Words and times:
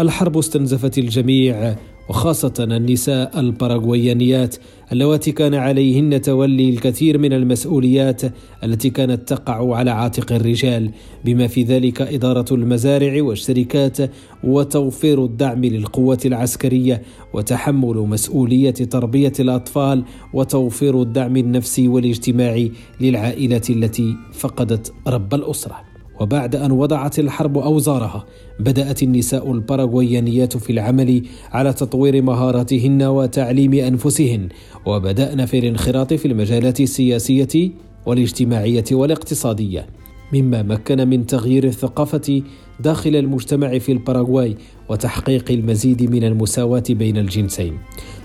الحرب 0.00 0.38
استنزفت 0.38 0.98
الجميع 0.98 1.76
وخاصة 2.08 2.54
النساء 2.60 3.40
الباراغويانيات 3.40 4.56
اللواتي 4.92 5.32
كان 5.32 5.54
عليهن 5.54 6.20
تولي 6.20 6.68
الكثير 6.70 7.18
من 7.18 7.32
المسؤوليات 7.32 8.22
التي 8.64 8.90
كانت 8.90 9.28
تقع 9.28 9.76
على 9.76 9.90
عاتق 9.90 10.32
الرجال 10.32 10.90
بما 11.24 11.46
في 11.46 11.62
ذلك 11.62 12.02
إدارة 12.02 12.54
المزارع 12.54 13.22
والشركات 13.22 13.98
وتوفير 14.44 15.24
الدعم 15.24 15.64
للقوات 15.64 16.26
العسكرية 16.26 17.02
وتحمل 17.32 17.96
مسؤولية 17.96 18.70
تربية 18.70 19.32
الأطفال 19.40 20.04
وتوفير 20.32 21.02
الدعم 21.02 21.36
النفسي 21.36 21.88
والاجتماعي 21.88 22.72
للعائلة 23.00 23.62
التي 23.70 24.16
فقدت 24.32 24.92
رب 25.06 25.34
الأسرة. 25.34 25.93
وبعد 26.20 26.56
أن 26.56 26.72
وضعت 26.72 27.18
الحرب 27.18 27.58
أوزارها 27.58 28.24
بدأت 28.60 29.02
النساء 29.02 29.52
الباراغويانيات 29.52 30.56
في 30.56 30.72
العمل 30.72 31.22
على 31.52 31.72
تطوير 31.72 32.22
مهاراتهن 32.22 33.02
وتعليم 33.02 33.74
أنفسهن 33.74 34.48
وبدأن 34.86 35.46
في 35.46 35.58
الانخراط 35.58 36.14
في 36.14 36.28
المجالات 36.28 36.80
السياسية 36.80 37.70
والاجتماعية 38.06 38.84
والاقتصادية 38.92 39.86
مما 40.32 40.62
مكن 40.62 41.08
من 41.08 41.26
تغيير 41.26 41.64
الثقافة 41.64 42.42
داخل 42.80 43.16
المجتمع 43.16 43.78
في 43.78 43.92
الباراغواي 43.92 44.56
وتحقيق 44.88 45.50
المزيد 45.50 46.10
من 46.10 46.24
المساواة 46.24 46.84
بين 46.90 47.18
الجنسين. 47.18 47.78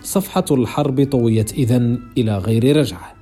صفحة 0.03 0.45
الحرب 0.51 1.03
طويت 1.03 1.53
إذن 1.53 1.99
إلى 2.17 2.37
غير 2.37 2.77
رجعة. 2.77 3.18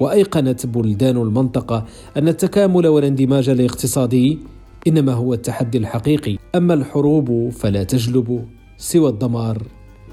وأيقنت 0.00 0.66
بلدان 0.66 1.16
المنطقة 1.16 1.84
أن 2.16 2.28
التكامل 2.28 2.86
والاندماج 2.86 3.48
الاقتصادي 3.48 4.38
إنما 4.86 5.12
هو 5.12 5.34
التحدي 5.34 5.78
الحقيقي. 5.78 6.36
أما 6.54 6.74
الحروب 6.74 7.50
فلا 7.50 7.84
تجلب 7.84 8.44
سوى 8.76 9.10
الدمار 9.10 9.62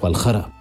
والخراب. 0.04 0.57